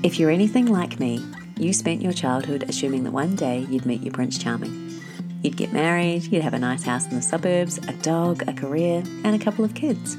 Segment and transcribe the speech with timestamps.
[0.00, 4.00] If you're anything like me, you spent your childhood assuming that one day you'd meet
[4.00, 5.00] your Prince Charming.
[5.42, 9.02] You'd get married, you'd have a nice house in the suburbs, a dog, a career,
[9.24, 10.16] and a couple of kids.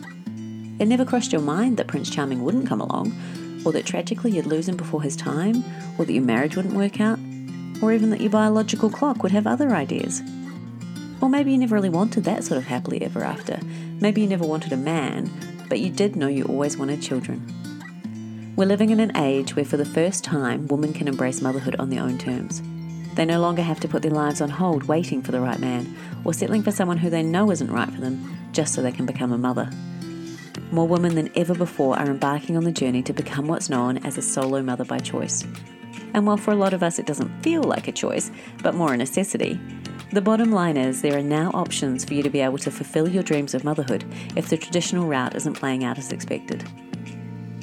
[0.80, 3.14] It never crossed your mind that Prince Charming wouldn't come along,
[3.64, 5.64] or that tragically you'd lose him before his time,
[5.98, 7.18] or that your marriage wouldn't work out,
[7.82, 10.22] or even that your biological clock would have other ideas.
[11.22, 13.58] Or maybe you never really wanted that sort of happily ever after.
[14.02, 15.32] Maybe you never wanted a man,
[15.70, 17.59] but you did know you always wanted children.
[18.60, 21.90] We're living in an age where, for the first time, women can embrace motherhood on
[21.90, 22.62] their own terms.
[23.16, 25.96] They no longer have to put their lives on hold waiting for the right man,
[26.26, 29.06] or settling for someone who they know isn't right for them just so they can
[29.06, 29.70] become a mother.
[30.72, 34.18] More women than ever before are embarking on the journey to become what's known as
[34.18, 35.46] a solo mother by choice.
[36.14, 38.30] And while for a lot of us it doesn't feel like a choice,
[38.62, 39.58] but more a necessity,
[40.12, 43.08] the bottom line is there are now options for you to be able to fulfill
[43.08, 44.04] your dreams of motherhood
[44.36, 46.70] if the traditional route isn't playing out as expected.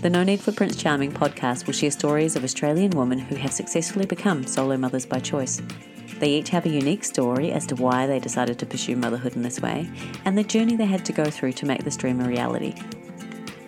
[0.03, 3.53] The No Need for Prince Charming podcast will share stories of Australian women who have
[3.53, 5.63] successfully become solo mothers by choice.
[6.21, 9.43] They each have a unique story as to why they decided to pursue motherhood in
[9.43, 9.91] this way
[10.27, 12.75] and the journey they had to go through to make this dream a reality.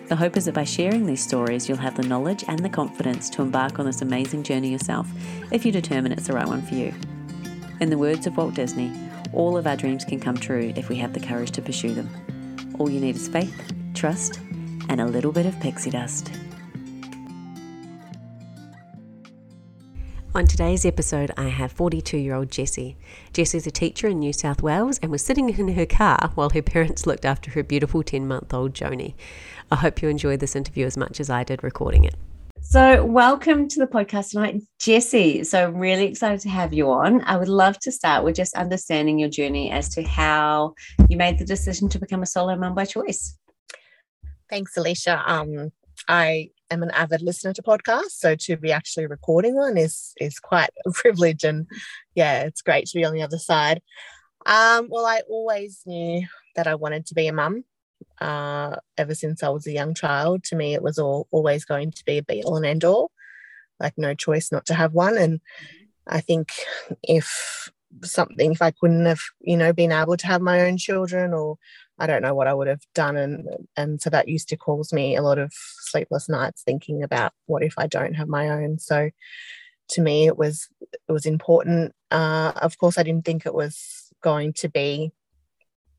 [0.07, 3.29] The hope is that by sharing these stories, you'll have the knowledge and the confidence
[3.31, 5.07] to embark on this amazing journey yourself
[5.51, 6.93] if you determine it's the right one for you.
[7.81, 8.91] In the words of Walt Disney,
[9.33, 12.09] all of our dreams can come true if we have the courage to pursue them.
[12.77, 14.39] All you need is faith, trust,
[14.89, 16.31] and a little bit of pixie dust.
[20.35, 22.97] On today's episode, I have 42 year old Jessie.
[23.33, 26.61] Jessie's a teacher in New South Wales and was sitting in her car while her
[26.61, 29.15] parents looked after her beautiful 10 month old Joni.
[29.71, 32.15] I hope you enjoyed this interview as much as I did recording it.
[32.61, 35.43] So, welcome to the podcast tonight, Jessie.
[35.43, 37.23] So, I'm really excited to have you on.
[37.23, 40.75] I would love to start with just understanding your journey as to how
[41.09, 43.35] you made the decision to become a solo mum by choice.
[44.49, 45.23] Thanks, Alicia.
[45.27, 45.71] Um,
[46.07, 50.39] I am an avid listener to podcasts, so to be actually recording one is is
[50.39, 51.67] quite a privilege, and
[52.15, 53.81] yeah, it's great to be on the other side.
[54.45, 56.25] Um, well, I always knew
[56.55, 57.63] that I wanted to be a mum
[58.19, 60.43] uh, ever since I was a young child.
[60.45, 63.11] To me, it was all always going to be a be all and end all,
[63.79, 65.17] like no choice not to have one.
[65.17, 65.41] And
[66.07, 66.53] I think
[67.03, 67.69] if
[68.03, 71.57] something, if I couldn't have, you know, been able to have my own children, or
[71.99, 73.17] I don't know what I would have done.
[73.17, 77.33] And and so that used to cause me a lot of sleepless nights thinking about
[77.45, 78.79] what if I don't have my own.
[78.79, 79.09] So
[79.89, 80.67] to me, it was
[81.07, 81.93] it was important.
[82.11, 85.11] Uh, of course, I didn't think it was going to be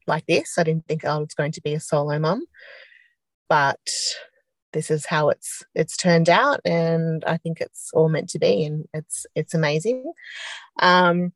[0.07, 0.59] like this.
[0.59, 2.45] I didn't think I was going to be a solo mum,
[3.49, 3.81] but
[4.73, 8.65] this is how it's it's turned out, and I think it's all meant to be,
[8.65, 10.13] and it's it's amazing.
[10.81, 11.33] Um,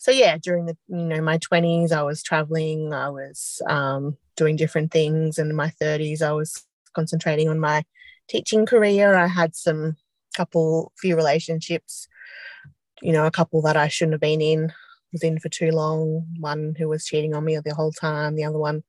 [0.00, 4.56] so yeah, during the you know my twenties, I was traveling, I was um, doing
[4.56, 7.84] different things, and in my thirties, I was concentrating on my
[8.26, 9.14] teaching career.
[9.14, 9.98] I had some
[10.34, 12.08] couple few relationships,
[13.02, 14.72] you know, a couple that I shouldn't have been in
[15.12, 18.44] was in for too long, one who was cheating on me the whole time, the
[18.44, 18.82] other one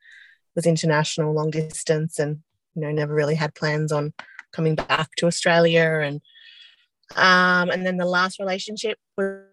[0.56, 2.40] was international, long distance, and
[2.74, 4.14] you know, never really had plans on
[4.54, 6.00] coming back to Australia.
[6.04, 6.22] And
[7.18, 9.51] um, and then the last relationship was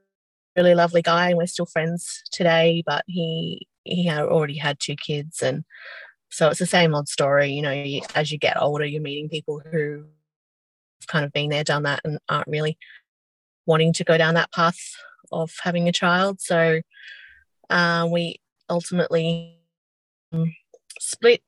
[0.57, 2.83] really lovely guy, and we're still friends today.
[2.87, 5.65] But he he already had two kids, and
[6.31, 7.53] so it's the same old story.
[7.53, 10.05] You know, as you get older, you're meeting people who
[11.07, 12.79] kind of been there, done that, and aren't really
[13.67, 14.79] wanting to go down that path
[15.31, 16.41] of having a child.
[16.41, 16.81] So
[17.71, 19.59] uh, we ultimately
[20.33, 20.55] um,
[21.01, 21.43] split,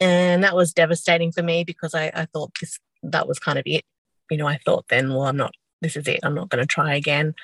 [0.00, 3.64] and that was devastating for me because I, I thought this that was kind of
[3.66, 3.84] it.
[4.30, 5.54] You know, I thought then, well, I'm not.
[5.82, 6.20] This is it.
[6.22, 7.34] I'm not going to try again.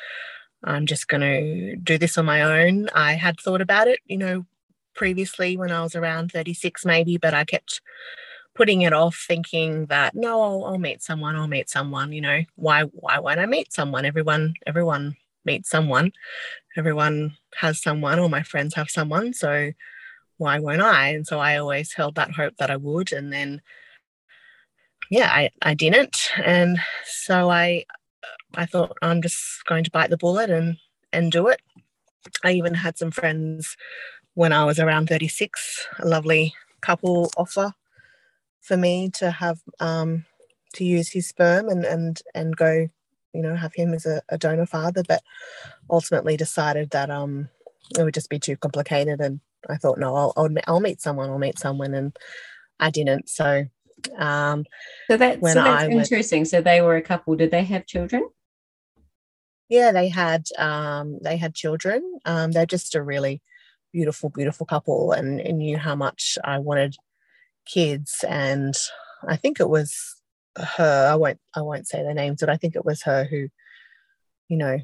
[0.66, 2.88] I'm just going to do this on my own.
[2.94, 4.46] I had thought about it, you know,
[4.94, 7.80] previously when I was around 36, maybe, but I kept
[8.54, 12.40] putting it off thinking that no I'll, I'll, meet someone i'll meet someone you know
[12.54, 15.14] why why won't i meet someone everyone everyone
[15.46, 16.12] meet someone.
[16.76, 19.32] Everyone has someone, or my friends have someone.
[19.32, 19.72] So
[20.36, 21.08] why won't I?
[21.10, 23.12] And so I always held that hope that I would.
[23.12, 23.62] And then,
[25.10, 26.30] yeah, I, I didn't.
[26.44, 27.84] And so I,
[28.54, 30.76] I thought I'm just going to bite the bullet and,
[31.12, 31.60] and do it.
[32.44, 33.76] I even had some friends
[34.34, 37.72] when I was around 36, a lovely couple offer
[38.60, 40.24] for me to have um,
[40.74, 42.88] to use his sperm and and and go
[43.36, 45.22] you know, have him as a, a donor father, but
[45.90, 47.48] ultimately decided that um,
[47.98, 49.20] it would just be too complicated.
[49.20, 51.94] And I thought, no, I'll, I'll, I'll meet someone, I'll meet someone.
[51.94, 52.16] And
[52.80, 53.28] I didn't.
[53.28, 53.66] So,
[54.16, 54.64] um,
[55.10, 56.40] so, that, so that's I interesting.
[56.40, 57.36] Went, so they were a couple.
[57.36, 58.28] Did they have children?
[59.68, 62.20] Yeah, they had, um, they had children.
[62.24, 63.42] Um, they're just a really
[63.92, 66.96] beautiful, beautiful couple and, and knew how much I wanted
[67.66, 68.24] kids.
[68.28, 68.74] And
[69.26, 70.16] I think it was
[70.56, 71.08] her.
[71.10, 73.48] I won't I won't say their names, but I think it was her who,
[74.48, 74.78] you know,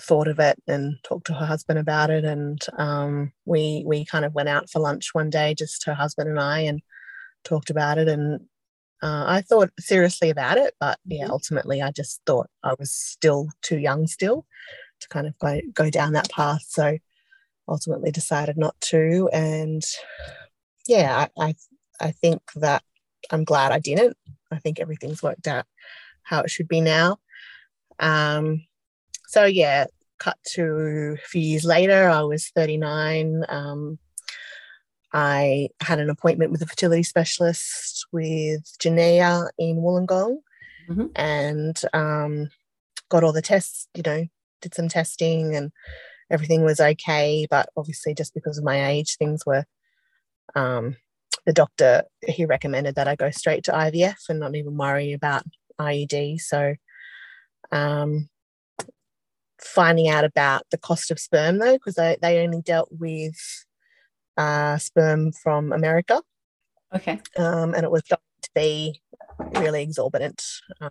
[0.00, 2.24] thought of it and talked to her husband about it.
[2.24, 6.28] And um, we we kind of went out for lunch one day, just her husband
[6.28, 6.80] and I, and
[7.44, 8.08] talked about it.
[8.08, 8.40] And
[9.02, 11.32] uh, I thought seriously about it, but yeah, mm-hmm.
[11.32, 14.46] ultimately I just thought I was still too young still
[15.00, 16.64] to kind of go, go down that path.
[16.66, 16.98] So
[17.68, 19.28] ultimately decided not to.
[19.32, 19.82] And
[20.86, 21.54] yeah, I, I,
[22.00, 22.82] I think that
[23.30, 24.16] I'm glad I didn't.
[24.50, 25.66] I think everything's worked out
[26.22, 27.18] how it should be now.
[27.98, 28.64] Um,
[29.28, 29.86] so yeah,
[30.18, 33.44] cut to a few years later, I was 39.
[33.48, 33.98] Um,
[35.14, 40.38] I had an appointment with a fertility specialist with Genea in Wollongong
[40.90, 41.06] mm-hmm.
[41.14, 42.50] and um,
[43.08, 44.26] got all the tests, you know,
[44.60, 45.70] did some testing and
[46.30, 47.46] everything was okay.
[47.48, 49.64] But obviously, just because of my age, things were,
[50.56, 50.96] um,
[51.46, 55.44] the doctor, he recommended that I go straight to IVF and not even worry about
[55.80, 56.40] IUI.
[56.40, 56.74] So,
[57.70, 58.28] um,
[59.60, 63.63] finding out about the cost of sperm though, because they, they only dealt with
[64.36, 66.22] uh, sperm from America.
[66.94, 67.20] Okay.
[67.36, 69.00] Um, and it was going to be
[69.60, 70.42] really exorbitant
[70.80, 70.90] um,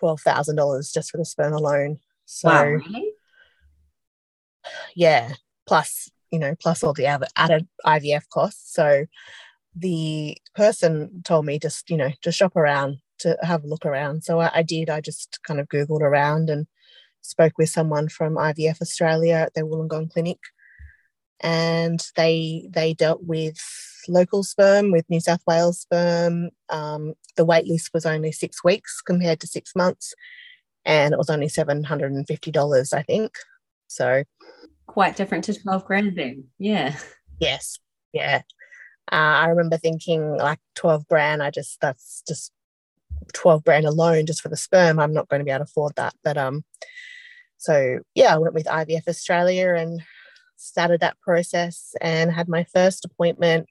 [0.00, 1.98] $12,000 just for the sperm alone.
[2.24, 3.12] So, wow, really?
[4.94, 5.32] yeah,
[5.66, 8.72] plus, you know, plus all the other added IVF costs.
[8.72, 9.06] So
[9.74, 14.24] the person told me just, you know, to shop around, to have a look around.
[14.24, 14.90] So I, I did.
[14.90, 16.66] I just kind of Googled around and
[17.22, 20.38] spoke with someone from IVF Australia at their Wollongong clinic,
[21.40, 23.58] and they they dealt with
[24.08, 26.50] local sperm with New South Wales sperm.
[26.68, 30.14] Um, the wait list was only six weeks compared to six months,
[30.84, 33.32] and it was only seven hundred and fifty dollars, I think.
[33.88, 34.24] So
[34.86, 36.44] quite different to twelve grand then.
[36.58, 36.96] Yeah.
[37.40, 37.78] Yes.
[38.12, 38.42] Yeah.
[39.10, 41.42] Uh, I remember thinking like twelve grand.
[41.42, 42.52] I just that's just
[43.34, 45.92] 12 grand alone just for the sperm i'm not going to be able to afford
[45.94, 46.64] that but um
[47.62, 50.02] so yeah, I went with IVF Australia and
[50.62, 53.68] started that process and had my first appointment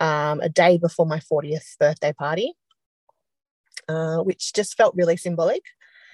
[0.00, 2.52] um, a day before my 40th birthday party,
[3.88, 5.62] uh, which just felt really symbolic.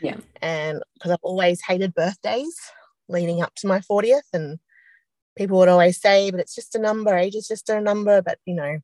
[0.03, 0.17] Yeah.
[0.41, 2.57] And because I've always hated birthdays
[3.09, 4.59] leading up to my 40th, and
[5.37, 8.39] people would always say, but it's just a number, age is just a number, but
[8.47, 8.79] you know,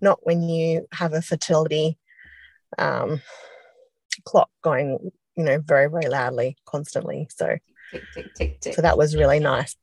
[0.00, 1.98] not when you have a fertility
[2.78, 3.20] um,
[4.24, 7.28] clock going you know, very, very loudly constantly.
[7.30, 7.56] So,
[7.92, 8.74] tick, tick, tick, tick.
[8.74, 9.76] so that was really nice.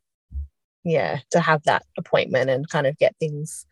[0.83, 3.65] Yeah, to have that appointment and kind of get things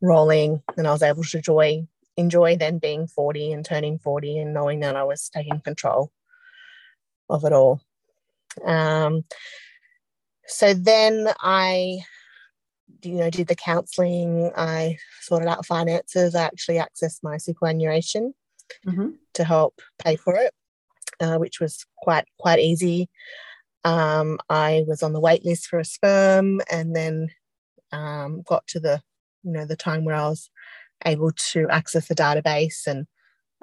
[0.00, 0.62] rolling.
[0.76, 1.86] And I was able to enjoy
[2.16, 6.10] enjoy then being 40 and turning 40 and knowing that I was taking control
[7.28, 7.82] of it all.
[8.64, 9.24] Um,
[10.46, 11.98] so then I,
[13.02, 14.50] you know, did the counselling.
[14.56, 16.34] I sorted out finances.
[16.34, 18.32] I actually accessed my superannuation
[18.86, 19.10] mm-hmm.
[19.34, 20.54] to help pay for it
[21.20, 23.08] uh, which was quite quite easy.
[23.86, 27.28] Um, I was on the wait list for a sperm, and then
[27.92, 29.00] um, got to the
[29.44, 30.50] you know the time where I was
[31.04, 33.06] able to access the database, and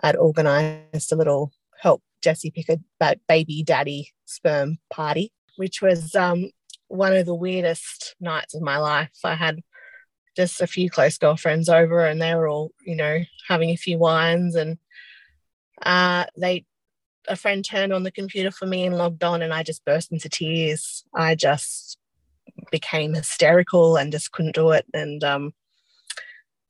[0.01, 6.51] I'd organised a little help Jessie pick a baby daddy sperm party, which was um,
[6.87, 9.11] one of the weirdest nights of my life.
[9.25, 9.59] I had
[10.37, 13.97] just a few close girlfriends over, and they were all you know having a few
[13.97, 14.77] wines, and
[15.81, 16.63] uh, they
[17.27, 20.11] a friend turned on the computer for me and logged on, and I just burst
[20.11, 21.03] into tears.
[21.15, 21.97] I just
[22.71, 24.85] became hysterical and just couldn't do it.
[24.93, 25.53] And um,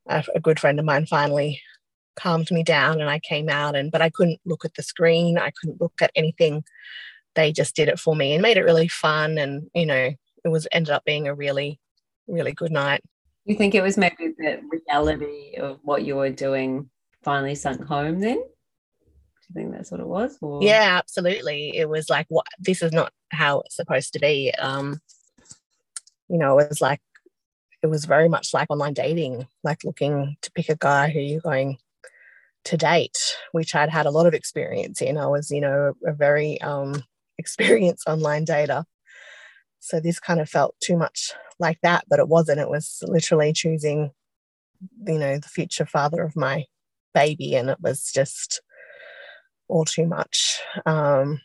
[0.07, 1.61] a, a good friend of mine finally
[2.15, 3.75] calmed me down, and I came out.
[3.75, 5.37] And but I couldn't look at the screen.
[5.37, 6.63] I couldn't look at anything.
[7.35, 9.37] They just did it for me and made it really fun.
[9.37, 10.11] And you know,
[10.43, 11.79] it was ended up being a really,
[12.27, 13.01] really good night.
[13.45, 16.89] You think it was maybe the reality of what you were doing
[17.23, 18.43] finally sunk home then?
[19.59, 20.37] You think that's what it was?
[20.41, 20.63] Or?
[20.63, 21.75] Yeah, absolutely.
[21.75, 22.47] It was like, what?
[22.59, 24.51] This is not how it's supposed to be.
[24.59, 24.99] Um,
[26.29, 27.01] you know, it was like,
[27.81, 31.41] it was very much like online dating, like looking to pick a guy who you're
[31.41, 31.77] going
[32.65, 33.17] to date,
[33.51, 35.17] which I'd had a lot of experience in.
[35.17, 37.03] I was, you know, a very um,
[37.37, 38.85] experienced online dater.
[39.79, 42.61] So this kind of felt too much like that, but it wasn't.
[42.61, 44.11] It was literally choosing,
[45.05, 46.63] you know, the future father of my
[47.13, 47.55] baby.
[47.55, 48.61] And it was just,
[49.73, 50.59] all too much.
[50.85, 51.41] Um,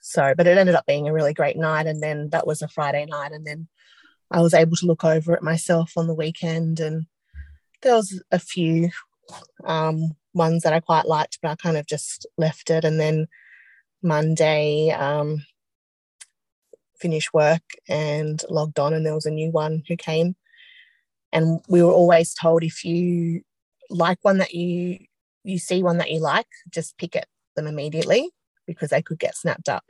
[0.00, 1.86] so, but it ended up being a really great night.
[1.86, 3.32] And then that was a Friday night.
[3.32, 3.68] And then
[4.30, 6.80] I was able to look over it myself on the weekend.
[6.80, 7.06] And
[7.82, 8.88] there was a few
[9.64, 12.84] um, ones that I quite liked, but I kind of just left it.
[12.84, 13.26] And then
[14.02, 15.44] Monday, um,
[16.98, 20.34] finished work and logged on, and there was a new one who came.
[21.30, 23.42] And we were always told if you
[23.90, 25.00] like one that you
[25.46, 28.30] you see one that you like, just pick at them immediately
[28.66, 29.84] because they could get snapped up.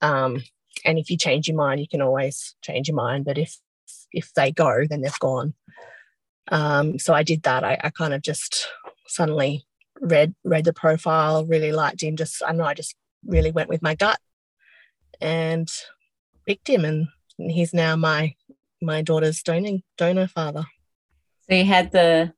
[0.00, 0.42] Um,
[0.84, 3.24] and if you change your mind, you can always change your mind.
[3.24, 3.56] But if
[4.12, 5.54] if they go, then they've gone.
[6.48, 7.64] Um, so I did that.
[7.64, 8.68] I, I kind of just
[9.08, 9.66] suddenly
[10.00, 12.16] read read the profile, really liked him.
[12.16, 12.94] Just I know I just
[13.26, 14.20] really went with my gut
[15.20, 15.68] and
[16.46, 17.08] picked him, and
[17.38, 18.34] he's now my
[18.80, 20.64] my daughter's donor donor father.
[21.48, 22.32] So you had the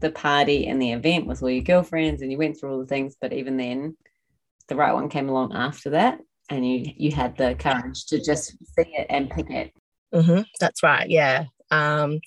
[0.00, 2.86] the party and the event with all your girlfriends, and you went through all the
[2.86, 3.16] things.
[3.20, 3.96] But even then,
[4.68, 8.50] the right one came along after that, and you you had the courage to just
[8.50, 9.72] see it and pick it.
[10.14, 11.08] Mm-hmm, that's right.
[11.08, 11.44] Yeah.
[11.70, 12.20] Um,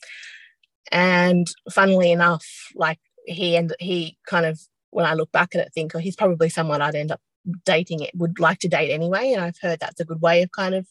[0.92, 2.46] and funnily enough,
[2.76, 4.60] like he and he kind of
[4.92, 7.22] when I look back at it, think oh, he's probably someone I'd end up
[7.66, 9.32] dating it would like to date anyway.
[9.32, 10.88] And I've heard that's a good way of kind of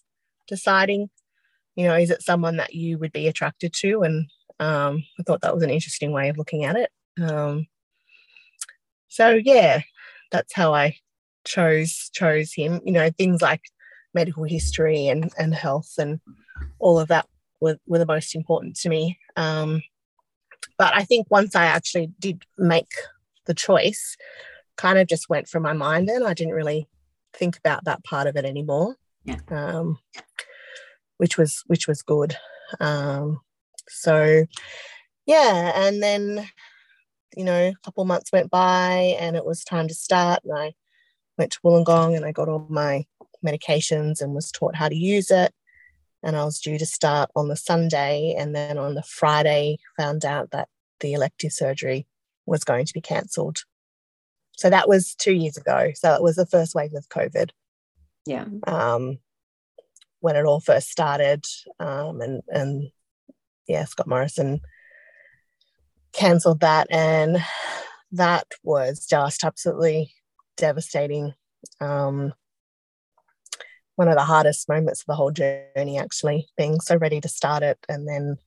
[0.47, 1.11] deciding,
[1.75, 4.03] you know, is it someone that you would be attracted to?
[4.03, 6.91] And um, I thought that was an interesting way of looking at it.
[7.21, 7.67] Um,
[9.09, 9.83] so yeah,
[10.31, 10.97] that's how I
[11.45, 12.81] chose chose him.
[12.85, 13.62] You know, things like
[14.15, 16.21] medical history and and health and
[16.79, 17.27] all of that
[17.61, 19.19] were, were the most important to me.
[19.37, 19.83] Um,
[20.77, 22.93] but I think once I actually did make
[23.47, 24.17] the choice,
[24.77, 26.25] kind of just went from my mind then.
[26.25, 26.88] I didn't really
[27.33, 28.97] think about that part of it anymore.
[29.25, 29.41] Yeah.
[29.50, 29.99] Um,
[31.19, 32.37] which was which was good.
[32.81, 33.41] Um,
[33.88, 34.45] so
[35.26, 36.49] yeah, and then
[37.37, 40.75] you know, a couple months went by and it was time to start and I
[41.37, 43.04] went to Wollongong and I got all my
[43.47, 45.52] medications and was taught how to use it
[46.23, 48.35] and I was due to start on the Sunday.
[48.37, 50.68] And then on the Friday, found out that
[51.00, 52.07] the elective surgery
[52.47, 53.64] was going to be cancelled.
[54.57, 55.92] So that was two years ago.
[55.95, 57.50] So it was the first wave of COVID.
[58.26, 58.47] Yeah.
[58.66, 59.18] Um,
[60.21, 61.45] when it all first started,
[61.78, 62.90] um, and and
[63.69, 64.61] yeah, Scott Morrison
[66.13, 67.39] cancelled that, and
[68.13, 70.13] that was just absolutely
[70.57, 71.35] devastating.
[71.81, 72.33] Um,
[73.97, 77.63] one of the hardest moments of the whole journey, actually, being so ready to start
[77.63, 78.39] it and then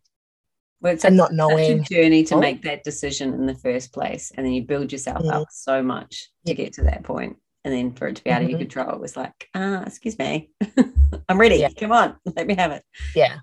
[0.82, 2.40] well, it's and not knowing journey to oh.
[2.40, 5.32] make that decision in the first place, and then you build yourself mm.
[5.32, 8.38] up so much to get to that point, and then for it to be out
[8.38, 8.46] mm-hmm.
[8.46, 8.80] of your mm-hmm.
[8.80, 10.50] control, it was like, ah, excuse me,
[11.30, 11.58] I'm ready.
[11.58, 11.70] Yeah.
[11.78, 12.84] Come on, let me have it.
[13.16, 13.38] Yeah,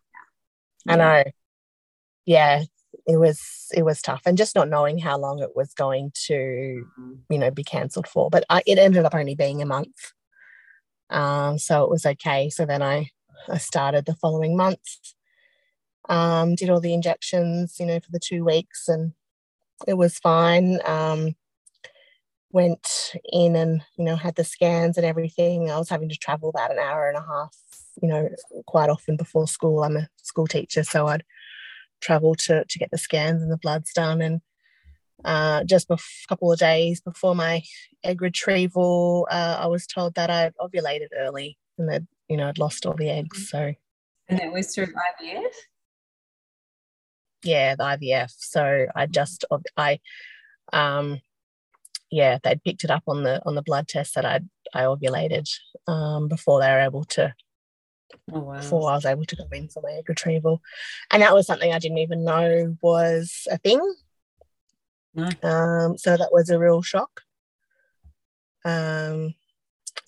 [0.85, 0.92] yeah.
[0.92, 1.25] I know.
[2.28, 2.64] Yeah,
[3.06, 3.40] it was
[3.75, 7.14] it was tough, and just not knowing how long it was going to, mm-hmm.
[7.30, 8.28] you know, be cancelled for.
[8.28, 10.12] But I, it ended up only being a month.
[11.08, 12.50] Um, so it was okay.
[12.50, 13.08] So then I,
[13.49, 14.87] I started the following month,
[16.11, 19.14] um, did all the injections, you know, for the two weeks, and
[19.87, 20.80] it was fine.
[20.85, 21.35] Um,
[22.50, 25.70] went in and you know had the scans and everything.
[25.70, 27.56] I was having to travel about an hour and a half,
[28.02, 28.28] you know,
[28.66, 29.82] quite often before school.
[29.82, 31.25] I'm a school teacher, so I'd
[32.00, 34.40] travel to to get the scans and the bloods done and
[35.24, 37.62] uh, just a couple of days before my
[38.04, 42.58] egg retrieval, uh, I was told that I'd ovulated early and that, you know, I'd
[42.58, 43.50] lost all the eggs.
[43.50, 43.74] So,
[44.28, 45.52] and that was through IVF?
[47.42, 48.32] Yeah, the IVF.
[48.36, 49.44] So I just,
[49.76, 49.98] I,
[50.72, 51.20] um,
[52.10, 55.48] yeah, they'd picked it up on the on the blood test that I'd I ovulated
[55.86, 57.34] um, before they were able to
[58.32, 58.56] Oh, wow.
[58.56, 60.62] before I was able to go in for my egg retrieval.
[61.10, 63.80] And that was something I didn't even know was a thing.
[65.14, 65.28] No.
[65.42, 67.22] Um, so that was a real shock.
[68.64, 69.34] Um,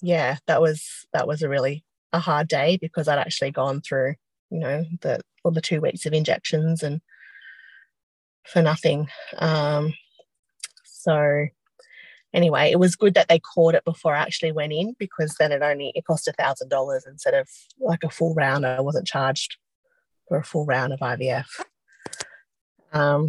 [0.03, 4.15] yeah, that was that was a really a hard day because I'd actually gone through,
[4.51, 7.01] you know, the all the two weeks of injections and
[8.47, 9.09] for nothing.
[9.39, 9.95] Um,
[10.85, 11.47] so
[12.33, 15.53] anyway, it was good that they caught it before I actually went in because then
[15.53, 18.67] it only it cost a thousand dollars instead of like a full round.
[18.67, 19.57] I wasn't charged
[20.29, 21.47] for a full round of IVF.
[22.93, 23.29] Um,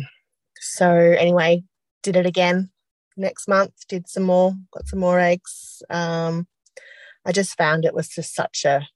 [0.60, 1.64] so anyway,
[2.04, 2.72] did it again
[3.18, 5.84] next month, did some more, got some more eggs.
[5.90, 6.48] Um,
[7.26, 8.88] I just found it was just such a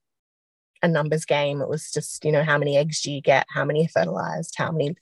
[0.82, 1.62] a numbers game.
[1.62, 3.46] It was just, you know, how many eggs do you get?
[3.50, 4.56] How many fertilized?
[4.58, 4.96] How many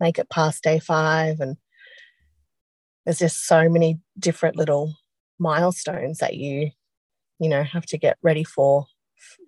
[0.00, 1.40] make it past day five?
[1.40, 1.56] And
[3.08, 4.94] there's just so many different little
[5.38, 6.72] milestones that you,
[7.38, 8.84] you know, have to get ready for,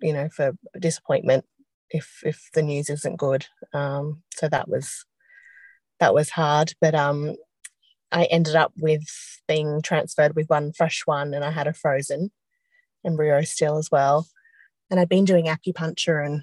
[0.01, 1.45] you know, for disappointment
[1.91, 3.45] if if the news isn't good.
[3.71, 5.05] Um, so that was
[5.99, 6.73] that was hard.
[6.81, 7.35] But um,
[8.11, 9.05] I ended up with
[9.47, 12.31] being transferred with one fresh one, and I had a frozen
[13.05, 14.25] embryo still as well.
[14.89, 16.41] And I'd been doing acupuncture and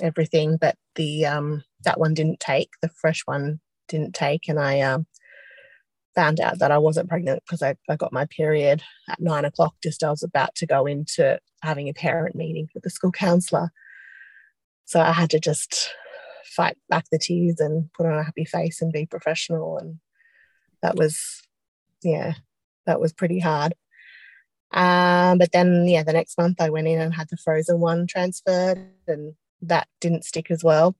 [0.00, 2.70] everything, but the um, that one didn't take.
[2.80, 5.06] The fresh one didn't take, and I um,
[6.18, 9.74] found out that I wasn't pregnant because I, I got my period at nine o'clock.
[9.82, 13.70] Just I was about to go into having a parent meeting with the school counselor,
[14.84, 15.90] so I had to just
[16.44, 20.00] fight back the tears and put on a happy face and be professional and
[20.82, 21.42] that was
[22.02, 22.34] yeah,
[22.86, 23.74] that was pretty hard.
[24.72, 28.06] Um, but then, yeah, the next month I went in and had the frozen one
[28.06, 30.96] transferred, and that didn't stick as well.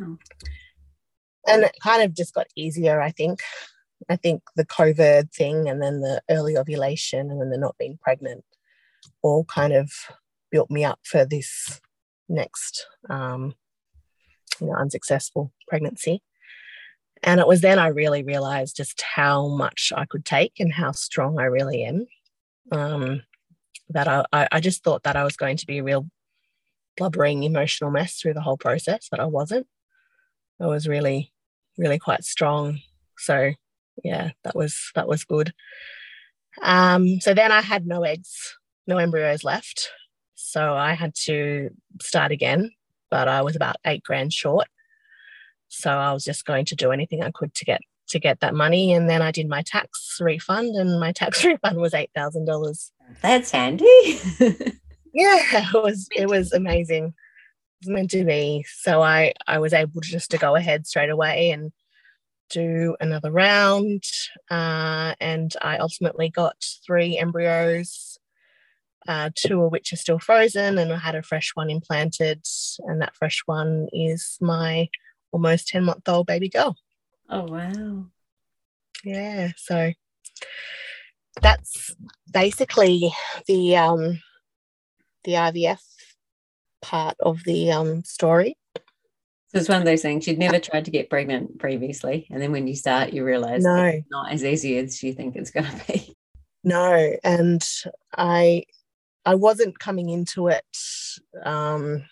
[0.00, 0.18] Oh.
[1.48, 3.40] And it kind of just got easier, I think.
[4.08, 7.98] I think the COVID thing and then the early ovulation and then the not being
[8.00, 8.44] pregnant
[9.22, 9.90] all kind of
[10.50, 11.80] built me up for this
[12.28, 13.54] next um,
[14.60, 16.22] you know, unsuccessful pregnancy.
[17.22, 20.92] And it was then I really realized just how much I could take and how
[20.92, 22.06] strong I really am.
[22.70, 23.22] Um,
[23.90, 26.08] that I, I just thought that I was going to be a real
[26.96, 29.66] blubbering emotional mess through the whole process, but I wasn't.
[30.60, 31.32] I was really,
[31.78, 32.80] really quite strong.
[33.18, 33.52] So
[34.02, 35.52] yeah, that was that was good.
[36.62, 39.90] Um, so then I had no eggs, no embryos left.
[40.34, 42.70] So I had to start again,
[43.10, 44.68] but I was about eight grand short.
[45.68, 48.54] So I was just going to do anything I could to get to get that
[48.54, 48.92] money.
[48.92, 52.92] And then I did my tax refund, and my tax refund was eight thousand dollars.
[53.22, 53.84] That's handy.
[55.12, 57.06] yeah, it was it was amazing.
[57.06, 58.64] It was meant to be.
[58.68, 61.72] So I I was able to just to go ahead straight away and
[62.50, 64.04] do another round.
[64.50, 68.18] Uh, and I ultimately got three embryos,
[69.08, 72.44] uh, two of which are still frozen, and I had a fresh one implanted.
[72.80, 74.88] And that fresh one is my
[75.32, 76.76] almost 10 month old baby girl.
[77.28, 78.06] Oh, wow.
[79.04, 79.50] Yeah.
[79.56, 79.92] So
[81.42, 81.94] that's
[82.32, 83.12] basically
[83.46, 84.20] the um,
[85.24, 85.80] the IVF
[86.82, 88.56] part of the um, story.
[89.56, 92.52] So it's one of those things you'd never tried to get pregnant previously, and then
[92.52, 95.64] when you start, you realize no, it's not as easy as you think it's going
[95.64, 96.14] to be.
[96.62, 97.66] No, and
[98.18, 98.64] I
[99.24, 100.66] I wasn't coming into it.
[101.42, 102.04] Um,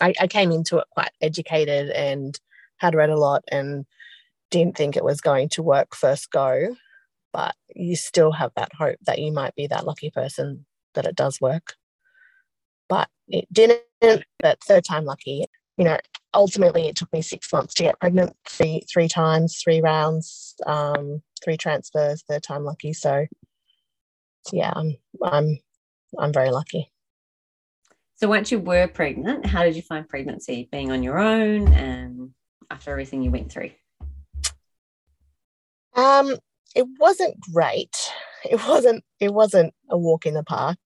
[0.00, 2.36] I, I came into it quite educated and
[2.78, 3.86] had read a lot and
[4.50, 6.74] didn't think it was going to work first go,
[7.32, 11.14] but you still have that hope that you might be that lucky person that it
[11.14, 11.74] does work.
[12.88, 13.82] But it didn't,
[14.40, 15.46] but third time lucky.
[15.78, 15.98] You know,
[16.34, 21.22] ultimately it took me six months to get pregnant, three three times, three rounds, um,
[21.42, 22.92] three transfers, third time lucky.
[22.92, 23.26] So
[24.52, 25.58] yeah, I'm I'm
[26.18, 26.92] I'm very lucky.
[28.16, 32.30] So once you were pregnant, how did you find pregnancy being on your own and
[32.70, 33.70] after everything you went through?
[35.94, 36.36] Um,
[36.74, 38.12] it wasn't great.
[38.44, 39.04] It wasn't.
[39.20, 40.78] It wasn't a walk in the park.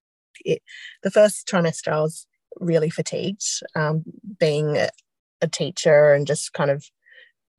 [0.45, 0.61] It,
[1.03, 2.27] the first trimester, I was
[2.59, 4.03] really fatigued, um,
[4.39, 4.89] being a,
[5.41, 6.85] a teacher and just kind of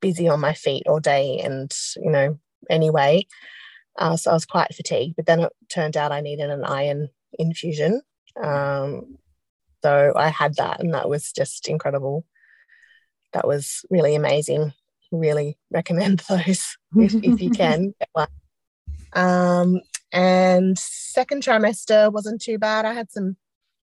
[0.01, 3.25] busy on my feet all day, and you know, anyway.
[3.97, 5.15] Uh, so I was quite fatigued.
[5.15, 8.01] But then it turned out I needed an iron infusion.
[8.43, 9.17] Um,
[9.81, 12.25] so I had that, and that was just incredible
[13.35, 14.73] that was really amazing.
[15.11, 17.93] Really recommend those if, if you can.
[19.13, 19.79] Um,
[20.11, 22.83] and second trimester wasn't too bad.
[22.83, 23.37] I had some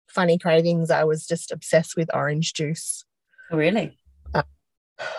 [0.10, 0.92] funny cravings.
[0.92, 3.06] I was just obsessed with orange juice.
[3.52, 3.98] Oh, really?
[4.34, 4.44] Uh,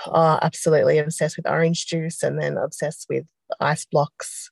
[0.06, 3.26] oh, absolutely obsessed with orange juice and then obsessed with
[3.60, 4.50] ice blocks.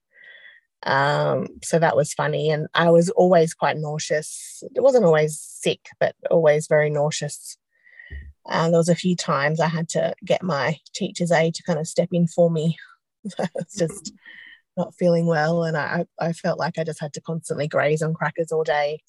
[0.82, 2.50] Um, so that was funny.
[2.50, 4.62] And I was always quite nauseous.
[4.74, 7.56] It wasn't always sick, but always very nauseous.
[8.48, 11.78] And there was a few times I had to get my teacher's aide to kind
[11.78, 12.76] of step in for me.
[13.38, 14.12] I was just
[14.76, 18.14] not feeling well, and I, I felt like I just had to constantly graze on
[18.14, 19.02] crackers all day.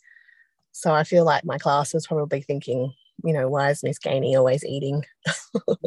[0.77, 4.37] So I feel like my class was probably thinking, you know, why is Miss Gainey
[4.37, 5.03] always eating?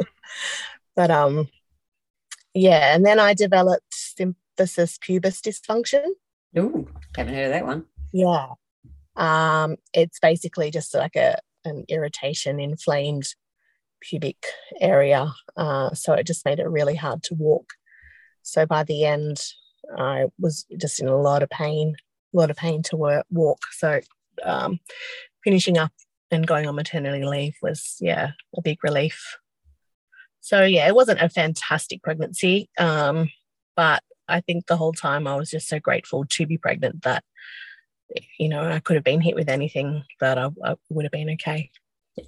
[0.96, 1.48] but um,
[2.54, 6.04] yeah, and then I developed symphysis pubis dysfunction.
[6.58, 7.84] Ooh, haven't heard of that one.
[8.12, 8.48] Yeah,
[9.14, 13.32] um, it's basically just like a an irritation, inflamed
[14.00, 14.44] pubic
[14.80, 15.32] area.
[15.56, 17.74] Uh, so it just made it really hard to walk.
[18.42, 19.40] So by the end,
[19.96, 21.94] I was just in a lot of pain,
[22.34, 23.60] a lot of pain to work, walk.
[23.70, 24.00] So
[24.44, 24.80] um,
[25.44, 25.92] finishing up
[26.30, 29.36] and going on maternity leave was, yeah, a big relief.
[30.40, 33.30] So yeah, it wasn't a fantastic pregnancy, um,
[33.76, 37.24] but I think the whole time I was just so grateful to be pregnant that
[38.38, 41.30] you know, I could have been hit with anything, but I, I would have been
[41.30, 41.70] okay.
[42.16, 42.24] Yeah.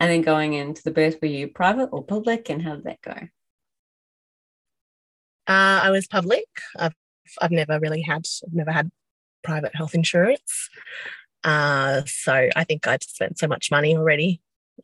[0.00, 3.00] And then going into the birth, were you private or public, and how did that
[3.02, 3.12] go?
[5.46, 6.46] Uh, I was public.
[6.78, 6.94] I've
[7.40, 8.90] I've never really had I've never had
[9.44, 10.70] private health insurance.
[11.44, 14.40] Uh, so I think I'd spent so much money already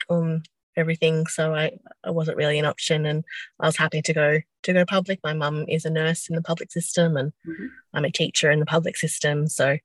[0.08, 0.42] on
[0.76, 1.72] everything so I,
[2.04, 3.24] I wasn't really an option and
[3.58, 6.42] I was happy to go to go public my mum is a nurse in the
[6.42, 7.66] public system and mm-hmm.
[7.92, 9.78] I'm a teacher in the public system so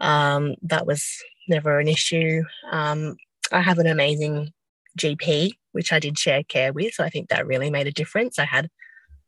[0.00, 1.06] um, that was
[1.48, 3.16] never an issue um,
[3.52, 4.52] I have an amazing
[4.98, 8.40] GP which I did share care with so I think that really made a difference
[8.40, 8.68] I had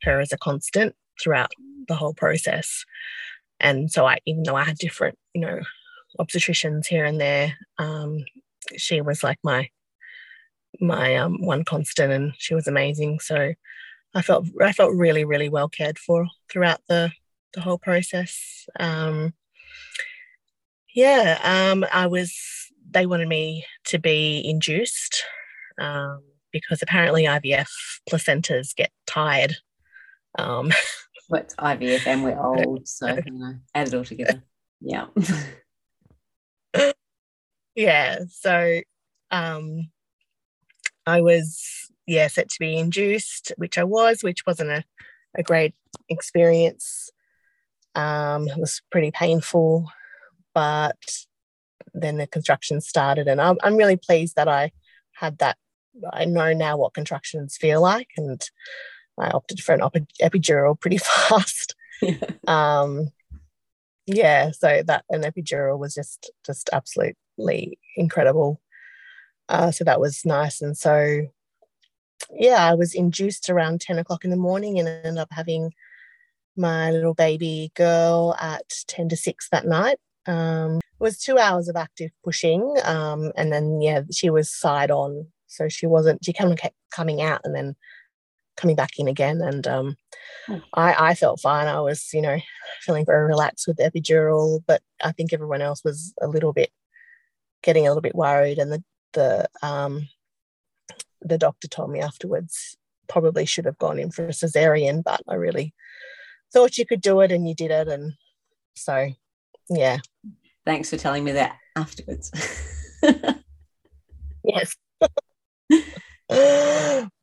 [0.03, 1.53] her as a constant throughout
[1.88, 2.85] the whole process.
[3.61, 5.61] And so I, even though I had different, you know,
[6.18, 8.25] obstetricians here and there, um,
[8.77, 9.68] she was like my
[10.81, 13.20] my um, one constant, and she was amazing.
[13.20, 13.53] So
[14.14, 17.12] I felt I felt really really well cared for throughout the
[17.55, 18.66] the whole process.
[18.79, 19.35] Um,
[20.94, 22.35] yeah, um, I was.
[22.92, 25.23] They wanted me to be induced
[25.81, 27.68] um, because apparently IVF
[28.11, 29.57] placentas get tired.
[30.37, 30.73] Um,
[31.31, 34.43] What's IVF and we're old, so you know, add it all together.
[34.81, 35.07] Yeah.
[37.77, 38.19] yeah.
[38.29, 38.81] So
[39.31, 39.90] um,
[41.07, 44.83] I was yeah set to be induced, which I was, which wasn't a,
[45.37, 45.73] a great
[46.09, 47.11] experience.
[47.95, 49.88] Um, it was pretty painful,
[50.53, 50.99] but
[51.95, 54.73] then the construction started, and I'm, I'm really pleased that I
[55.12, 55.57] had that.
[56.12, 58.43] I know now what contractions feel like, and
[59.18, 59.81] I opted for an
[60.20, 61.75] epidural pretty fast.
[62.03, 62.16] Yeah.
[62.46, 63.11] Um,
[64.07, 68.61] yeah, so that an epidural was just just absolutely incredible.
[69.49, 71.27] Uh, so that was nice, and so
[72.33, 75.73] yeah, I was induced around ten o'clock in the morning, and ended up having
[76.57, 79.99] my little baby girl at 10 to 6 that night.
[80.27, 82.77] Um, it was two hours of active pushing.
[82.85, 85.27] Um, and then, yeah, she was side on.
[85.46, 87.75] So she wasn't, she kind of kept coming out and then
[88.61, 89.40] coming back in again.
[89.40, 89.96] And um,
[90.49, 90.61] oh.
[90.75, 91.66] I, I felt fine.
[91.66, 92.38] I was, you know,
[92.83, 96.70] feeling very relaxed with the epidural, but I think everyone else was a little bit
[97.62, 98.59] getting a little bit worried.
[98.59, 100.09] And the, the, um,
[101.23, 102.77] the doctor told me afterwards
[103.09, 105.75] probably should have gone in for a cesarean, but I really
[106.53, 107.88] thought you could do it and you did it.
[107.88, 108.12] And
[108.75, 109.11] so,
[109.68, 109.99] yeah.
[110.64, 112.31] Thanks for telling me that afterwards.
[114.44, 114.77] yes.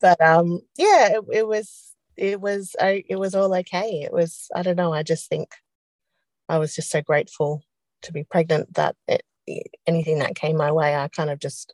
[0.02, 4.02] but um, yeah, it, it was it was I, it was all okay.
[4.04, 4.94] It was I don't know.
[4.94, 5.50] I just think
[6.50, 7.64] I was just so grateful
[8.04, 9.24] to be pregnant that it,
[9.86, 11.74] anything that came my way, I kind of just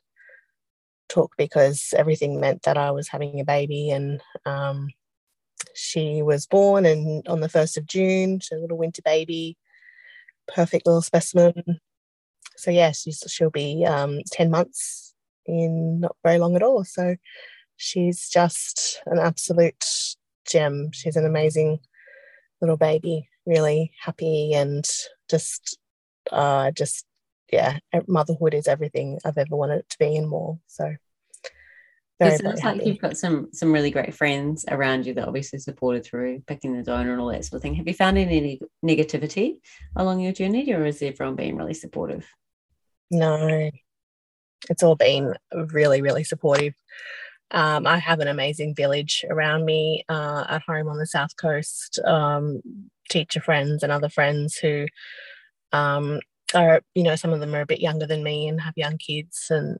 [1.08, 4.88] took because everything meant that I was having a baby and um,
[5.74, 9.56] she was born and on the 1st of June, she's a little winter baby,
[10.48, 11.80] perfect little specimen.
[12.56, 15.13] So, yeah, she'll be um, 10 months
[15.46, 16.84] in not very long at all.
[16.84, 17.16] So,
[17.76, 19.84] she's just an absolute
[20.48, 20.90] gem.
[20.92, 21.80] She's an amazing
[22.60, 24.84] little baby, really happy and
[25.28, 25.78] just,
[26.30, 27.04] uh, just,
[27.52, 30.58] yeah, motherhood is everything I've ever wanted it to be and more.
[30.66, 30.94] So,
[32.20, 35.58] very, it sounds like you've got some some really great friends around you that obviously
[35.58, 37.74] supported through picking the donor and all that sort of thing.
[37.74, 39.56] Have you found any negativity
[39.96, 42.24] along your journey, or has everyone been really supportive?
[43.10, 43.68] No,
[44.70, 46.74] it's all been really, really supportive.
[47.50, 52.00] Um, I have an amazing village around me uh, at home on the south coast.
[52.04, 52.62] Um,
[53.10, 54.86] teacher friends and other friends who
[55.72, 56.20] um,
[56.54, 58.98] are, you know, some of them are a bit younger than me and have young
[58.98, 59.78] kids, and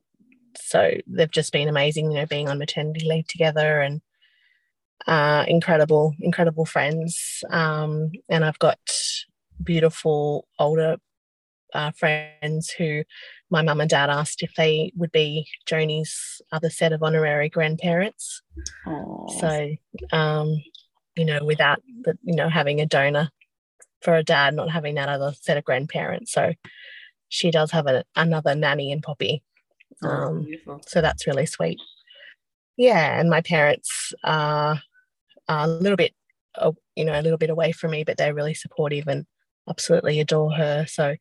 [0.57, 4.01] so they've just been amazing, you know, being on maternity leave together and
[5.07, 7.42] uh, incredible, incredible friends.
[7.51, 8.79] Um, and I've got
[9.62, 10.97] beautiful older
[11.73, 13.03] uh, friends who
[13.55, 18.43] my mum and dad asked if they would be Joni's other set of honorary grandparents.
[18.85, 19.31] Aww.
[19.40, 20.61] So, um,
[21.14, 23.31] you know, without the, you know, having a donor
[24.03, 26.33] for a dad, not having that other set of grandparents.
[26.33, 26.55] So
[27.29, 29.45] she does have a, another nanny and Poppy.
[30.03, 30.49] Oh, um,
[30.88, 31.79] so that's really sweet.
[32.77, 34.83] Yeah, and my parents are,
[35.49, 36.12] are a little bit,
[36.57, 39.27] uh, you know, a little bit away from me, but they're really supportive and
[39.71, 40.87] absolutely adore her.
[40.88, 41.14] So,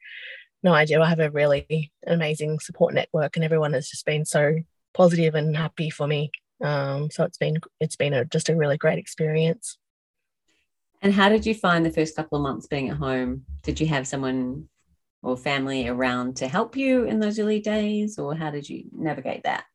[0.64, 1.02] no idea.
[1.02, 4.56] I have a really amazing support network, and everyone has just been so
[4.94, 6.32] positive and happy for me.
[6.62, 9.78] Um, so it's been it's been a, just a really great experience.
[11.02, 13.44] And how did you find the first couple of months being at home?
[13.64, 14.70] Did you have someone
[15.22, 19.44] or family around to help you in those early days, or how did you navigate
[19.44, 19.66] that?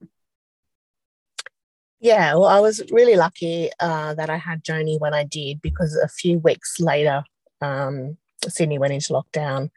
[2.00, 5.96] Yeah, well, I was really lucky uh, that I had Joni when I did because
[5.96, 7.24] a few weeks later,
[7.60, 9.70] um, Sydney went into lockdown.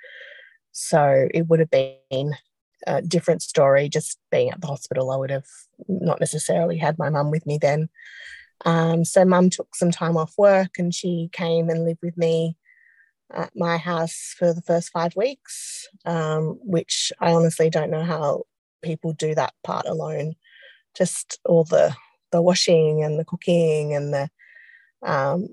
[0.71, 2.35] So it would have been
[2.87, 5.11] a different story just being at the hospital.
[5.11, 5.45] I would have
[5.87, 7.89] not necessarily had my mum with me then.
[8.65, 12.57] Um, so mum took some time off work and she came and lived with me
[13.33, 18.43] at my house for the first five weeks, um, which I honestly don't know how
[18.81, 20.35] people do that part alone.
[20.95, 21.95] Just all the
[22.31, 24.29] the washing and the cooking and the
[25.03, 25.49] um,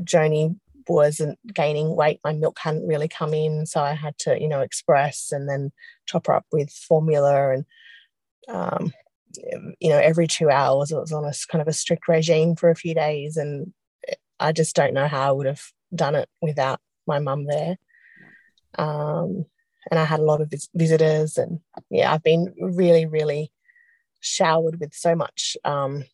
[0.00, 0.58] Joni
[0.88, 2.20] wasn't gaining weight.
[2.24, 5.72] My milk hadn't really come in, so I had to, you know, express and then
[6.06, 7.64] top her up with formula and
[8.48, 8.92] um,
[9.80, 12.70] you know every two hours it was on a kind of a strict regime for
[12.70, 13.72] a few days and
[14.38, 15.62] I just don't know how I would have
[15.94, 17.76] done it without my mum there.
[18.78, 19.46] Um,
[19.90, 23.52] and I had a lot of vis- visitors, and yeah, I've been really, really
[24.20, 26.04] showered with so much um,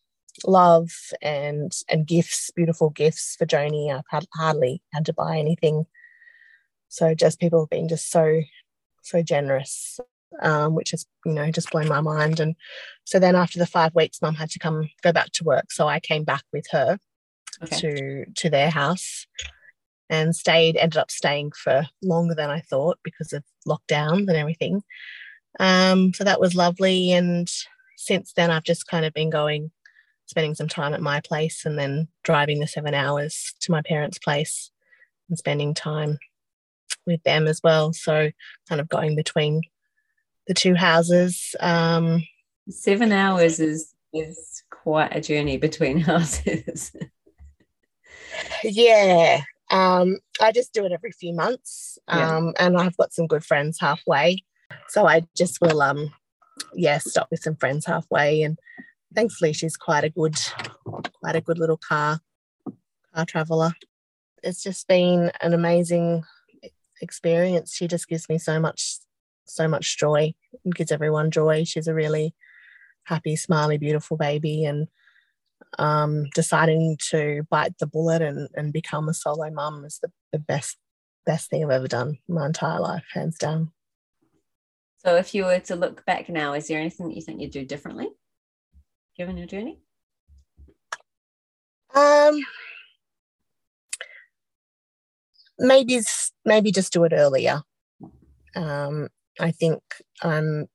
[0.45, 0.89] love
[1.21, 3.93] and and gifts, beautiful gifts for Joni.
[3.93, 5.85] I've had, hardly had to buy anything,
[6.89, 8.41] so just people have been just so
[9.01, 9.99] so generous,
[10.41, 12.39] um, which has you know just blown my mind.
[12.39, 12.55] And
[13.05, 15.87] so then after the five weeks, Mum had to come go back to work, so
[15.87, 16.97] I came back with her
[17.61, 17.77] okay.
[17.77, 19.27] to to their house
[20.09, 24.83] and stayed ended up staying for longer than I thought because of lockdowns and everything.
[25.59, 27.11] Um, so that was lovely.
[27.11, 27.49] And
[27.97, 29.71] since then, I've just kind of been going,
[30.33, 34.17] spending some time at my place and then driving the seven hours to my parents'
[34.17, 34.71] place
[35.29, 36.17] and spending time
[37.05, 37.93] with them as well.
[37.93, 38.31] So
[38.67, 39.61] kind of going between
[40.47, 41.53] the two houses.
[41.59, 42.23] Um,
[42.67, 46.95] seven hours is is quite a journey between houses.
[48.63, 49.41] yeah.
[49.69, 51.99] Um, I just do it every few months.
[52.07, 52.65] Um, yeah.
[52.65, 54.43] and I've got some good friends halfway.
[54.89, 56.11] So I just will um
[56.73, 58.57] yeah, stop with some friends halfway and
[59.15, 60.35] thankfully she's quite a good
[61.21, 62.19] quite a good little car
[63.13, 63.73] car traveler.
[64.41, 66.23] It's just been an amazing
[67.01, 67.73] experience.
[67.73, 68.97] She just gives me so much
[69.45, 71.63] so much joy and gives everyone joy.
[71.63, 72.33] She's a really
[73.03, 74.87] happy, smiley, beautiful baby and
[75.79, 80.39] um, deciding to bite the bullet and, and become a solo mum is the, the
[80.39, 80.77] best
[81.25, 83.71] best thing I've ever done my entire life, hands down.
[84.97, 87.51] So if you were to look back now, is there anything that you think you'd
[87.51, 88.09] do differently
[89.15, 89.79] given your journey?
[91.93, 92.41] Um
[95.59, 96.01] maybe
[96.45, 97.61] maybe just do it earlier.
[98.55, 99.81] Um, I think
[100.21, 100.67] I'm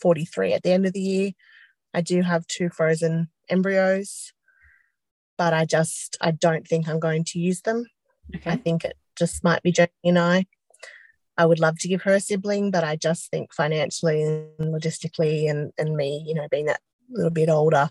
[0.00, 1.30] 43 at the end of the year.
[1.94, 4.32] I do have two frozen embryos,
[5.38, 7.86] but I just I don't think I'm going to use them.
[8.34, 8.50] Okay.
[8.50, 10.46] I think it just might be Joni and I.
[11.36, 15.50] I would love to give her a sibling, but I just think financially and logistically
[15.50, 17.90] and, and me, you know, being that little bit older,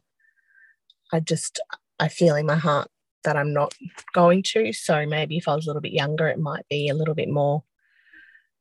[1.11, 1.59] I just
[1.99, 2.89] I feel in my heart
[3.23, 3.73] that I'm not
[4.13, 4.73] going to.
[4.73, 7.29] So maybe if I was a little bit younger, it might be a little bit
[7.29, 7.63] more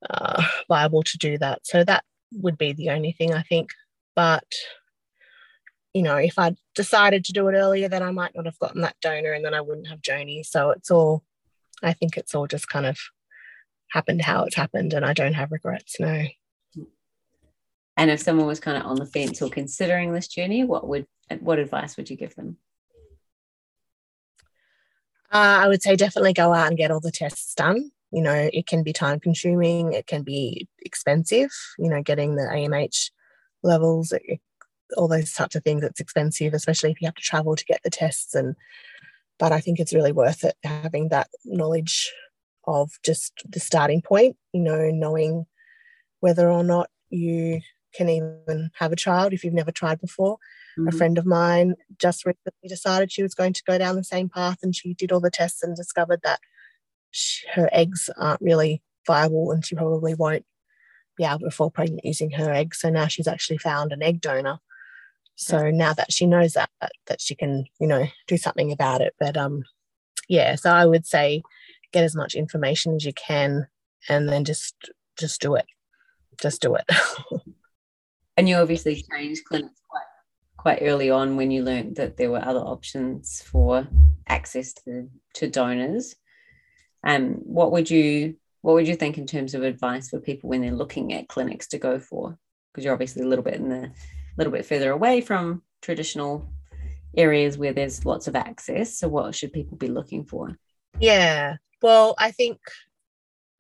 [0.09, 1.67] uh, viable to do that.
[1.67, 3.71] So that would be the only thing I think.
[4.15, 4.45] But
[5.93, 8.81] you know, if I decided to do it earlier, then I might not have gotten
[8.81, 10.45] that donor and then I wouldn't have Joni.
[10.45, 11.23] So it's all,
[11.83, 12.99] I think it's all just kind of
[13.91, 16.25] happened how it's happened and I don't have regrets, no.
[18.03, 21.07] And if someone was kind of on the fence or considering this journey, what would
[21.38, 22.57] what advice would you give them?
[25.33, 27.93] Uh, I would say definitely go out and get all the tests done.
[28.11, 32.43] You know, it can be time consuming, it can be expensive, you know, getting the
[32.43, 33.12] AMH
[33.62, 34.12] levels,
[34.97, 35.85] all those types of things.
[35.85, 38.35] It's expensive, especially if you have to travel to get the tests.
[38.35, 38.57] And
[39.38, 42.12] but I think it's really worth it having that knowledge
[42.65, 44.37] of just the starting point.
[44.53, 45.47] You know, knowing
[46.19, 47.61] whether or not you
[47.95, 50.39] can even have a child if you've never tried before.
[50.79, 50.89] Mm-hmm.
[50.89, 54.29] A friend of mine just recently decided she was going to go down the same
[54.29, 56.41] path, and she did all the tests and discovered that
[57.11, 60.45] she, her eggs aren't really viable, and she probably won't
[61.17, 62.81] be able to fall pregnant using her eggs.
[62.81, 64.61] So now she's actually found an egg donor
[65.37, 66.71] so now that she knows that
[67.07, 69.63] that she can you know do something about it but um
[70.29, 71.43] yeah so i would say
[71.93, 73.67] get as much information as you can
[74.09, 74.75] and then just
[75.19, 75.67] just do it
[76.41, 76.85] just do it
[78.37, 80.03] and you obviously changed clinics quite
[80.57, 83.87] quite early on when you learned that there were other options for
[84.29, 86.14] access to, to donors
[87.05, 90.61] um what would you what would you think in terms of advice for people when
[90.61, 92.38] they're looking at clinics to go for
[92.73, 96.49] because you're obviously a little bit in the a little bit further away from traditional
[97.16, 98.99] areas where there's lots of access.
[98.99, 100.57] So, what should people be looking for?
[100.99, 102.59] Yeah, well, I think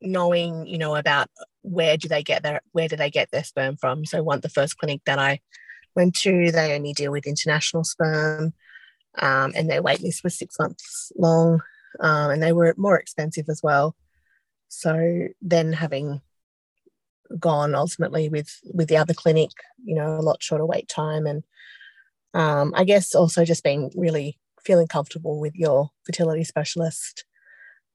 [0.00, 1.28] knowing, you know, about
[1.62, 4.04] where do they get their where do they get their sperm from.
[4.04, 5.40] So, one the first clinic that I
[5.94, 8.52] went to, they only deal with international sperm,
[9.18, 11.60] um, and their wait list was six months long,
[12.00, 13.96] um, and they were more expensive as well.
[14.68, 16.22] So then having
[17.38, 19.50] gone ultimately with with the other clinic
[19.84, 21.42] you know a lot shorter wait time and
[22.34, 27.24] um, i guess also just being really feeling comfortable with your fertility specialist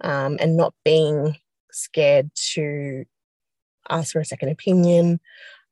[0.02, 1.36] um, and not being
[1.72, 3.06] scared to
[3.90, 5.20] ask for a second opinion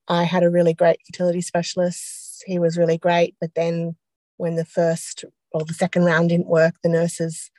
[0.07, 3.95] i had a really great fertility specialist he was really great but then
[4.37, 7.49] when the first or the second round didn't work the nurses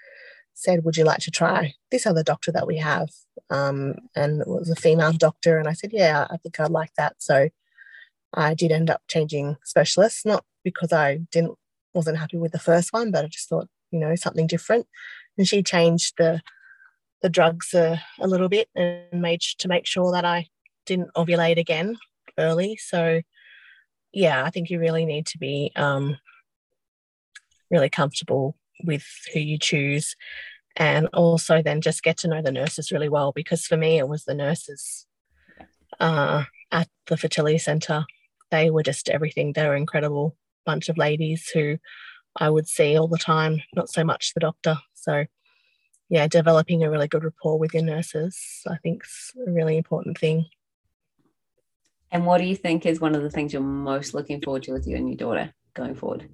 [0.57, 3.11] said, Would you like to try this other doctor that we have?
[3.51, 5.59] Um, and it was a female doctor.
[5.59, 7.17] And I said, Yeah, I think I'd like that.
[7.19, 7.51] So
[8.35, 11.57] I did end up changing specialists, not because I didn't
[11.95, 14.87] wasn't happy with the first one, but I just thought, you know, something different.
[15.39, 16.43] And she changed the
[17.23, 20.49] the drugs a, a little bit and made to make sure that I
[20.85, 21.97] didn't ovulate again
[22.39, 22.77] early.
[22.77, 23.23] So
[24.13, 26.17] yeah, I think you really need to be um,
[27.71, 30.15] really comfortable with who you choose
[30.77, 34.09] and also then just get to know the nurses really well because for me it
[34.09, 35.07] was the nurses
[36.01, 38.05] uh, at the fertility center.
[38.51, 39.53] They were just everything.
[39.53, 41.79] They were incredible bunch of ladies who
[42.39, 44.77] i would see all the time not so much the doctor.
[44.95, 45.25] So
[46.09, 50.19] yeah developing a really good rapport with your nurses i think is a really important
[50.19, 50.47] thing.
[52.13, 54.73] And what do you think is one of the things you're most looking forward to
[54.73, 56.29] with you and your daughter going forward?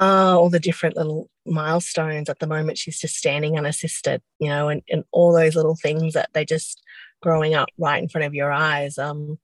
[0.00, 2.30] Uh, all the different little milestones.
[2.30, 6.14] At the moment she's just standing unassisted you know and, and all those little things
[6.14, 6.82] that they just
[7.22, 8.98] growing up right in front of your eyes.
[8.98, 9.38] Um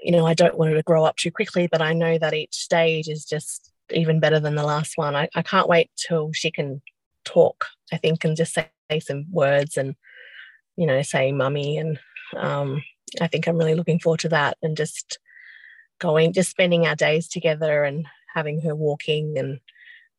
[0.00, 2.32] you know i don't want her to grow up too quickly but i know that
[2.32, 5.14] each stage is just even better than the last one.
[5.14, 6.82] I, I can't wait till she can
[7.24, 9.94] talk i think and just say, say some words and
[10.76, 11.98] you know say mummy and
[12.36, 12.82] um
[13.20, 15.18] i think i'm really looking forward to that and just
[15.98, 19.58] going just spending our days together and having her walking and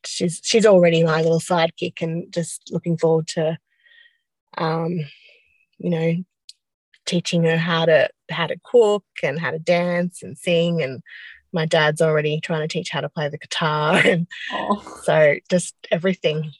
[0.06, 3.58] she's she's already my little sidekick and just looking forward to
[4.58, 5.00] um
[5.78, 6.16] you know
[7.06, 11.02] teaching her how to how to cook and how to dance and sing and
[11.52, 15.00] my dad's already trying to teach how to play the guitar and oh.
[15.04, 16.52] so just everything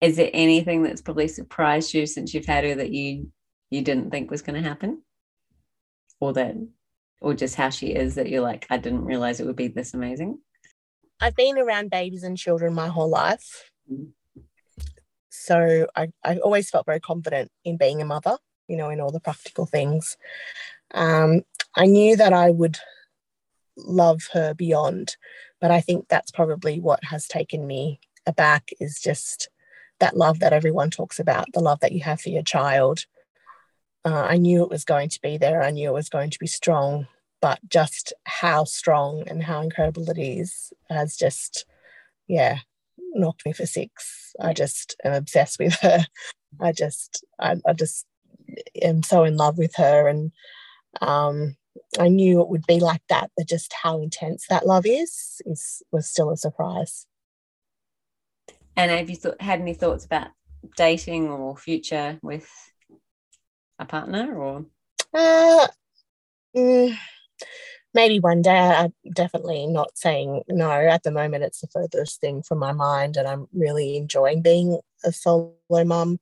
[0.00, 3.30] is there anything that's probably surprised you since you've had her that you
[3.70, 5.02] you didn't think was going to happen
[6.20, 6.56] or that
[7.20, 9.94] or just how she is that you're like, I didn't realize it would be this
[9.94, 10.38] amazing?
[11.20, 13.70] I've been around babies and children my whole life.
[13.90, 14.10] Mm-hmm.
[15.30, 19.10] So I, I always felt very confident in being a mother, you know, in all
[19.10, 20.16] the practical things.
[20.94, 21.42] Um,
[21.74, 22.78] I knew that I would
[23.76, 25.16] love her beyond,
[25.60, 29.48] but I think that's probably what has taken me aback is just
[30.00, 33.04] that love that everyone talks about, the love that you have for your child,
[34.04, 35.62] uh, I knew it was going to be there.
[35.62, 37.06] I knew it was going to be strong,
[37.42, 41.66] but just how strong and how incredible it is has just,
[42.26, 42.58] yeah,
[43.14, 44.34] knocked me for six.
[44.40, 46.04] I just am obsessed with her.
[46.60, 48.06] I just, I, I just
[48.80, 50.08] am so in love with her.
[50.08, 50.32] And
[51.00, 51.56] um,
[51.98, 55.82] I knew it would be like that, but just how intense that love is, is
[55.92, 57.06] was still a surprise.
[58.78, 60.28] And have you th- had any thoughts about
[60.76, 62.48] dating or future with
[63.80, 64.66] a partner or?
[65.12, 65.66] Uh,
[66.56, 66.96] mm,
[67.92, 68.56] maybe one day.
[68.56, 70.70] I'm definitely not saying no.
[70.70, 74.78] At the moment, it's the furthest thing from my mind, and I'm really enjoying being
[75.04, 76.20] a solo mum.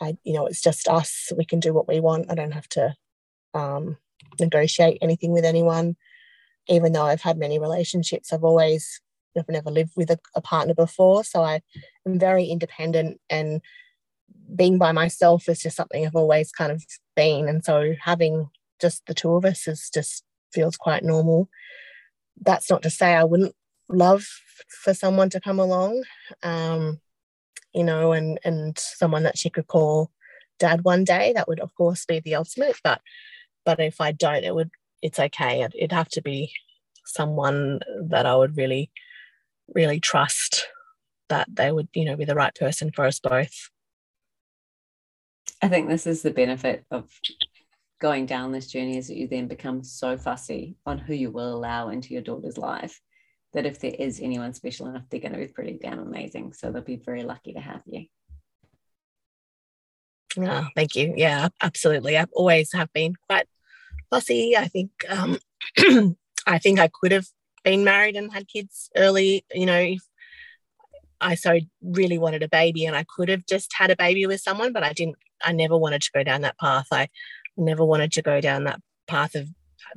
[0.00, 1.32] I, you know, it's just us.
[1.36, 2.30] We can do what we want.
[2.30, 2.94] I don't have to
[3.52, 3.98] um,
[4.40, 5.96] negotiate anything with anyone.
[6.66, 9.02] Even though I've had many relationships, I've always
[9.36, 11.60] I've never lived with a, a partner before, so I
[12.06, 13.60] am very independent and
[14.54, 16.84] being by myself is just something I've always kind of
[17.16, 17.48] been.
[17.48, 18.48] And so having
[18.80, 21.48] just the two of us is just feels quite normal.
[22.40, 23.54] That's not to say I wouldn't
[23.88, 24.26] love
[24.82, 26.04] for someone to come along,
[26.42, 27.00] um,
[27.72, 30.10] you know, and and someone that she could call
[30.58, 31.32] dad one day.
[31.34, 32.76] That would of course be the ultimate.
[32.82, 33.00] But
[33.64, 34.70] but if I don't, it would
[35.02, 35.62] it's okay.
[35.62, 36.52] It'd, it'd have to be
[37.06, 38.90] someone that I would really
[39.72, 40.66] really trust
[41.28, 43.70] that they would you know be the right person for us both.
[45.62, 47.08] I think this is the benefit of
[48.00, 51.54] going down this journey is that you then become so fussy on who you will
[51.54, 53.00] allow into your daughter's life
[53.54, 56.52] that if there is anyone special enough, they're going to be pretty damn amazing.
[56.52, 58.06] So they'll be very lucky to have you.
[60.36, 61.14] Oh, thank you.
[61.16, 62.18] Yeah, absolutely.
[62.18, 63.46] I've always have been quite
[64.10, 64.56] fussy.
[64.56, 65.38] I think um,
[66.46, 67.28] I think I could have
[67.64, 69.44] been married and had kids early.
[69.52, 70.02] You know, if
[71.20, 74.40] I so really wanted a baby and I could have just had a baby with
[74.40, 76.86] someone, but I didn't I never wanted to go down that path.
[76.92, 77.08] I
[77.56, 79.48] never wanted to go down that path of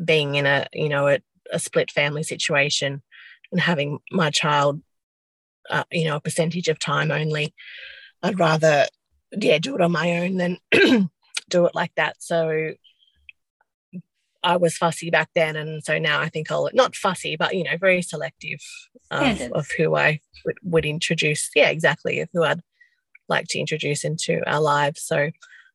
[0.03, 1.19] being in a, you know, a,
[1.51, 3.01] a split family situation
[3.51, 4.81] and having my child,
[5.69, 7.53] uh, you know, a percentage of time only.
[8.21, 8.85] I'd rather,
[9.31, 10.57] yeah, do it on my own than
[11.49, 12.17] do it like that.
[12.19, 12.73] So
[14.47, 17.65] I was fussy back then, and so now I think I'll not fussy, but you
[17.65, 18.61] know, very selective
[19.11, 21.49] of, of who I would, would, introduce.
[21.53, 22.61] Yeah, exactly, of who I'd
[23.27, 25.01] like to introduce into our lives.
[25.01, 25.31] So,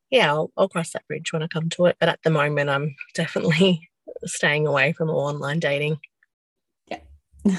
[0.08, 1.96] yeah, I'll, I'll cross that bridge when I come to it.
[2.00, 3.90] But at the moment, I'm definitely
[4.24, 5.98] staying away from all online dating.
[6.86, 7.00] Yeah.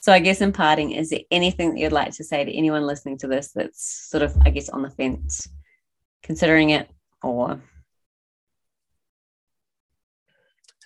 [0.00, 2.88] so, I guess in parting, is there anything that you'd like to say to anyone
[2.88, 5.46] listening to this that's sort of, I guess, on the fence,
[6.24, 6.90] considering it,
[7.22, 7.60] or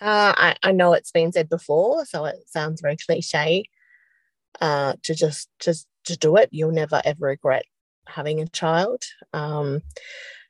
[0.01, 3.65] Uh, I, I know it's been said before, so it sounds very cliche
[4.59, 7.65] uh, to just just to do it, you'll never ever regret
[8.07, 9.03] having a child.
[9.33, 9.81] Um,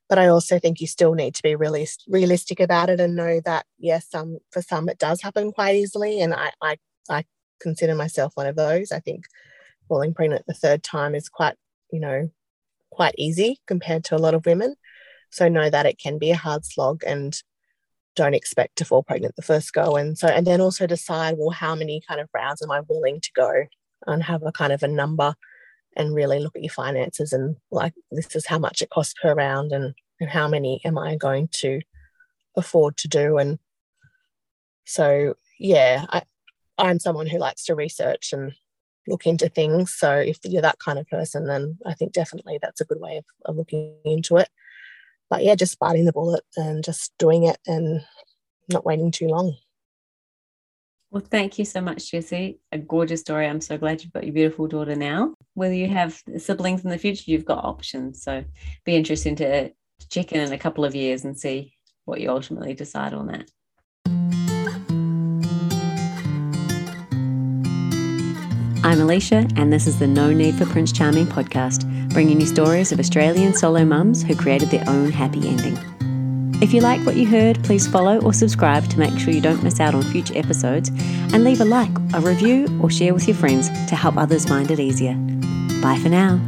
[0.10, 3.41] but I also think you still need to be really realistic about it and know
[3.45, 6.78] that yes, some for some it does happen quite easily, and I I,
[7.10, 7.26] I
[7.60, 8.91] consider myself one of those.
[8.91, 9.26] I think
[9.89, 11.56] falling pregnant the third time is quite
[11.91, 12.30] you know
[12.91, 14.76] quite easy compared to a lot of women.
[15.30, 17.34] So know that it can be a hard slog and
[18.16, 19.95] don't expect to fall pregnant the first go.
[19.95, 23.22] And so, and then also decide, well, how many kind of rounds am I willing
[23.22, 23.64] to go
[24.07, 25.36] and have a kind of a number
[25.95, 29.34] and really look at your finances and like, this is how much it costs per
[29.34, 31.82] round and, and how many am I going to
[32.55, 33.38] afford to do.
[33.38, 33.59] And
[34.86, 36.24] so, yeah, I,
[36.78, 38.53] I'm someone who likes to research and
[39.07, 39.93] look into things.
[39.93, 43.18] So if you're that kind of person, then I think definitely that's a good way
[43.18, 44.49] of, of looking into it.
[45.32, 48.03] But yeah, just biting the bullet and just doing it and
[48.69, 49.55] not waiting too long.
[51.09, 52.59] Well, thank you so much, Jessie.
[52.73, 53.47] A gorgeous story.
[53.47, 55.34] I'm so glad you've got your beautiful daughter now.
[55.53, 58.21] Whether you have siblings in the future, you've got options.
[58.21, 58.43] So
[58.84, 59.71] be interesting to
[60.09, 63.49] check in in a couple of years and see what you ultimately decide on that.
[68.84, 72.91] I'm Alicia, and this is the No Need for Prince Charming podcast, bringing you stories
[72.91, 75.78] of Australian solo mums who created their own happy ending.
[76.62, 79.64] If you like what you heard, please follow or subscribe to make sure you don't
[79.64, 80.89] miss out on future episodes,
[81.34, 84.70] and leave a like, a review, or share with your friends to help others find
[84.70, 85.16] it easier.
[85.82, 86.39] Bye for now.